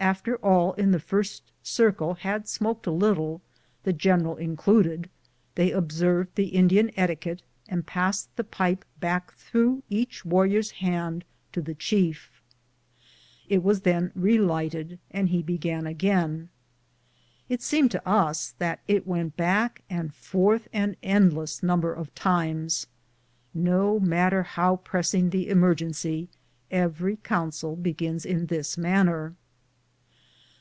[0.00, 3.40] After all in the first circle had smoked a little,
[3.84, 5.08] the gen eral included,
[5.54, 11.62] they observed the Indian etiquette and passed the pipe back through each warrior's hand to
[11.62, 12.42] the chief.
[13.48, 16.50] It was then relighted, and he began again.
[17.48, 22.88] It seemed to us that it went back and forth an endless number of times.
[23.54, 26.28] No matter how pressing the emer gency,
[26.70, 29.34] every council begins in this manner.